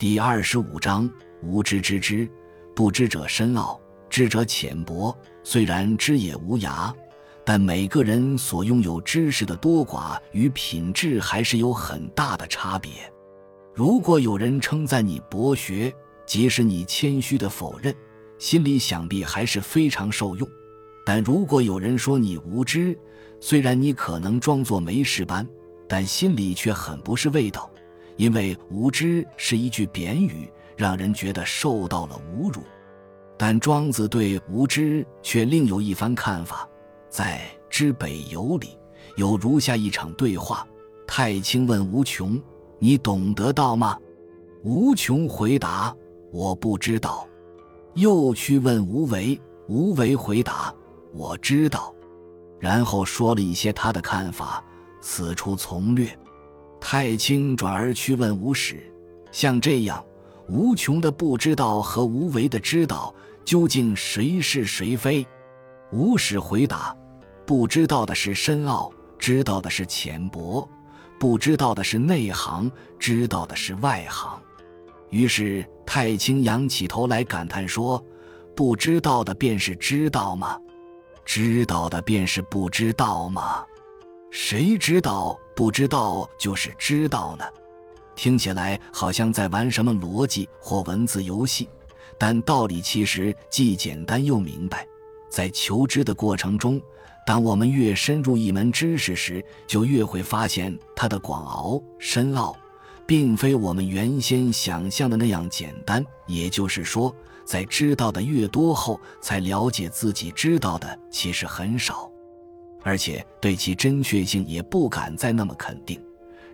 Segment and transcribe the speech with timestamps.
[0.00, 1.06] 第二十五章：
[1.42, 2.26] 无知之知，
[2.74, 5.14] 不知者深奥，知者浅薄。
[5.42, 6.90] 虽然知也无涯，
[7.44, 12.90] 但每个人所拥有知识的多寡与品质还是有很大的差别。
[13.74, 17.94] 如果有人称赞你博学，即使你谦虚的否认，
[18.38, 20.48] 心里想必还是非常受用；
[21.04, 22.98] 但如果有人说你无知，
[23.38, 25.46] 虽然你可能装作没事般，
[25.86, 27.69] 但心里却很不是味道。
[28.20, 30.46] 因为无知是一句贬语，
[30.76, 32.60] 让人觉得受到了侮辱。
[33.38, 36.68] 但庄子对无知却另有一番看法。
[37.08, 37.40] 在
[37.70, 38.76] 《知北游》里
[39.16, 40.68] 有如下一场对话：
[41.06, 42.38] 太清问无穷
[42.78, 43.98] ：“你懂得道吗？”
[44.64, 45.96] 无穷回答
[46.30, 47.26] ：“我不知道。”
[47.96, 50.70] 又去问无为，无为回答
[51.16, 51.90] ：“我知道。”
[52.60, 54.62] 然后说了一些他的看法，
[55.00, 56.06] 此处从略。
[56.80, 58.82] 太清转而去问无始，
[59.30, 60.04] 像这样
[60.48, 65.26] 无穷的不知道和无为的知道，究竟谁是谁非？
[65.92, 66.96] 无始回答：
[67.46, 70.66] 不知道的是深奥，知道的是浅薄；
[71.18, 74.40] 不知道的是内行，知道的是外行。
[75.10, 78.02] 于是太清仰起头来感叹说
[78.56, 80.58] ：“不知道的便是知道吗？
[81.24, 83.64] 知道的便是不知道吗？
[84.30, 87.44] 谁知道？”不知道就是知道呢，
[88.16, 91.68] 听起来好像在玩什么逻辑或文字游戏，
[92.16, 94.86] 但道理其实既简单又明白。
[95.28, 96.80] 在求知的过程中，
[97.26, 102.56] 当我们越深入一门知识时，就越会发现它的广奥深奥，
[103.04, 106.02] 并非我们原先想象的那样简单。
[106.26, 112.10] 也就是说，在知道的越多后，才了解自己知道的其实很少。
[112.82, 116.00] 而且对其真确性也不敢再那么肯定，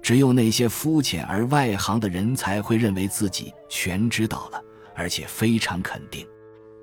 [0.00, 4.62] 只有那些肤浅而外行的人才会认为自己全知道了，
[4.94, 6.26] 而且非常肯定。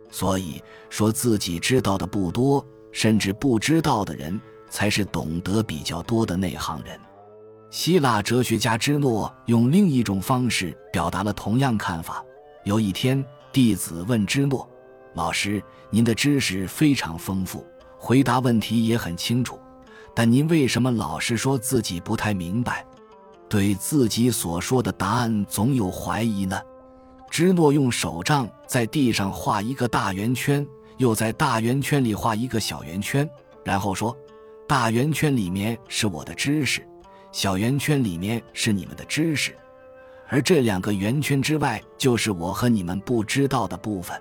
[0.10, 4.40] 所以说自己知道的不多，甚至不知道的人，
[4.70, 7.00] 才是懂得比较多的内行人。
[7.70, 12.24] 希腊哲学家芝诺用另一种方式表达了同样看法。
[12.66, 13.24] 有一天，
[13.54, 14.70] 弟子问芝诺
[15.16, 17.66] ：“老师，您的知识非常丰富。”
[18.04, 19.60] 回答问题也很清楚，
[20.16, 22.84] 但您为什么老是说自己不太明白？
[23.48, 26.60] 对自己所说的答案总有怀疑呢？
[27.30, 30.66] 芝诺用手杖在地上画一个大圆圈，
[30.98, 33.30] 又在大圆圈里画一个小圆圈，
[33.64, 34.18] 然后说
[34.68, 36.82] ：“大圆圈里面是我的知识，
[37.32, 39.56] 小圆圈里面是你们的知识，
[40.28, 44.20] 而这两个圆圈之外就是我和你们不知道的部分，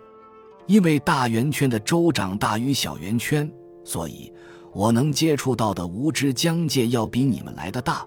[0.67, 3.51] 因为大圆圈的周长大于小圆圈。”
[3.91, 4.33] 所以，
[4.73, 8.07] 我能接触到的无知疆界要比你们来的大，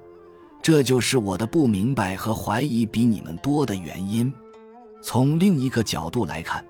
[0.62, 4.34] 这就是我的不明白和怀疑比你们多的原因。
[5.02, 6.66] 从另一个角度来看，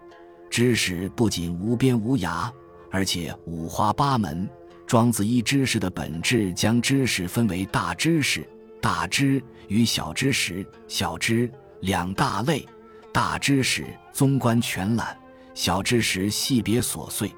[0.50, 2.50] 知识不仅无边无涯，
[2.90, 4.50] 而且五花八门。
[4.88, 8.44] 庄子依知识的本质，将知识分为大知识、
[8.82, 11.48] 大知与小知识、小知
[11.82, 12.66] 两大类。
[13.12, 15.16] 大知识综观全览，
[15.54, 17.32] 小知识细别琐碎。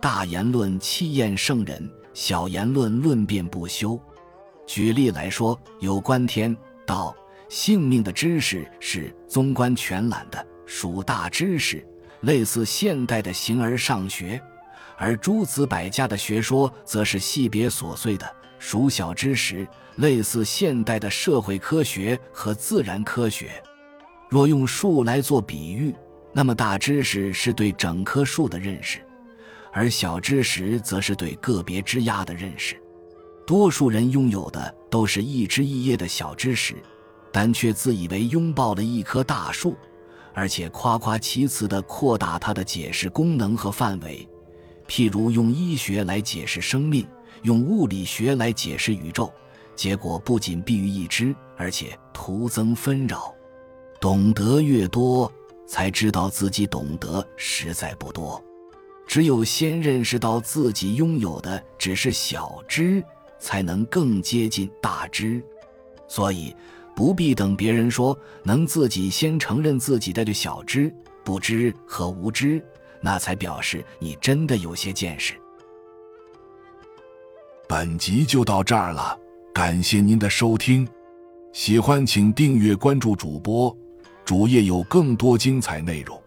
[0.00, 4.00] 大言论气焰圣人，小言论论辩不休。
[4.66, 6.56] 举例来说，有关天
[6.86, 7.14] 道
[7.50, 11.86] 性命的知识是综观全览的，属大知识，
[12.22, 14.40] 类似现代的形而上学；
[14.96, 18.26] 而诸子百家的学说则是细别琐碎的，
[18.58, 23.62] 属小知识，类似现代的社会科学和自然科学。
[24.30, 25.94] 若用树来做比喻，
[26.32, 28.98] 那么大知识是对整棵树的认识。
[29.72, 32.80] 而小知识则是对个别枝桠的认识，
[33.46, 36.74] 多数人拥有的都是一枝一叶的小知识，
[37.32, 39.76] 但却自以为拥抱了一棵大树，
[40.34, 44.28] 而且夸夸其词地扩大它的解释功能和范围。
[44.88, 47.06] 譬如用医学来解释生命，
[47.42, 49.32] 用物理学来解释宇宙，
[49.76, 53.32] 结果不仅弊于一枝，而且徒增纷扰。
[54.00, 55.32] 懂得越多，
[55.68, 58.42] 才知道自己懂得实在不多。
[59.10, 63.02] 只有先认识到自己拥有的只是小知，
[63.40, 65.42] 才能更接近大知。
[66.06, 66.54] 所以，
[66.94, 72.64] 不必等别人说，能自己先承认自己的小知、不知和无知，
[73.00, 75.34] 那才表示你真的有些见识。
[77.66, 79.18] 本集就到这儿了，
[79.52, 80.86] 感谢您的收听，
[81.52, 83.76] 喜欢请订阅关注主播，
[84.24, 86.19] 主页有更多精彩内容。